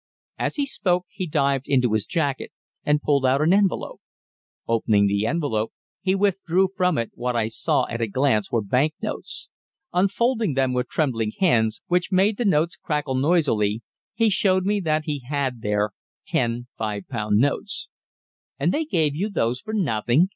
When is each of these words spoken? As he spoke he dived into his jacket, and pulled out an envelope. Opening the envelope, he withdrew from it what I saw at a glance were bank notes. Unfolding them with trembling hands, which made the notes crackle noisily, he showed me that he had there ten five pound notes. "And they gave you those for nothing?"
As 0.39 0.55
he 0.55 0.65
spoke 0.65 1.05
he 1.11 1.27
dived 1.27 1.69
into 1.69 1.93
his 1.93 2.07
jacket, 2.07 2.51
and 2.83 3.03
pulled 3.03 3.23
out 3.23 3.39
an 3.39 3.53
envelope. 3.53 4.01
Opening 4.67 5.05
the 5.05 5.27
envelope, 5.27 5.73
he 6.01 6.15
withdrew 6.15 6.69
from 6.75 6.97
it 6.97 7.11
what 7.13 7.35
I 7.35 7.47
saw 7.47 7.85
at 7.87 8.01
a 8.01 8.07
glance 8.07 8.51
were 8.51 8.63
bank 8.63 8.95
notes. 9.03 9.49
Unfolding 9.93 10.55
them 10.55 10.73
with 10.73 10.87
trembling 10.89 11.33
hands, 11.37 11.83
which 11.85 12.11
made 12.11 12.37
the 12.37 12.45
notes 12.45 12.75
crackle 12.75 13.13
noisily, 13.13 13.83
he 14.15 14.31
showed 14.31 14.65
me 14.65 14.79
that 14.79 15.03
he 15.05 15.19
had 15.29 15.61
there 15.61 15.91
ten 16.25 16.65
five 16.75 17.07
pound 17.07 17.37
notes. 17.37 17.87
"And 18.57 18.73
they 18.73 18.85
gave 18.85 19.15
you 19.15 19.29
those 19.29 19.61
for 19.61 19.71
nothing?" 19.71 20.29